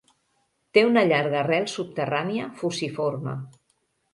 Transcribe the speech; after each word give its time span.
Té 0.77 0.83
una 0.87 1.03
llarga 1.11 1.37
arrel 1.41 1.67
subterrània 1.73 2.49
fusiforme. 2.63 3.37